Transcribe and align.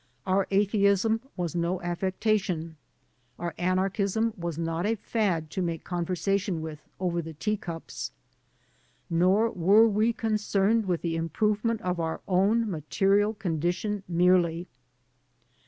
Our 0.25 0.47
atheism 0.49 1.21
was 1.37 1.53
no 1.53 1.79
affectation; 1.83 2.75
our 3.37 3.53
anarchism 3.59 4.33
was 4.35 4.57
not 4.57 4.83
a 4.83 4.95
fad 4.95 5.51
to 5.51 5.61
make 5.61 5.83
conversation 5.83 6.59
with 6.63 6.81
over 6.99 7.21
the 7.21 7.33
tea 7.35 7.55
cups. 7.55 8.11
Nor 9.11 9.51
were 9.51 9.87
we 9.87 10.11
concerned 10.11 10.87
with 10.87 11.03
the 11.03 11.15
improvement 11.15 11.81
of 11.81 11.99
our 11.99 12.19
own 12.27 12.67
material 12.67 13.35
condition 13.35 14.01
merely. 14.07 14.67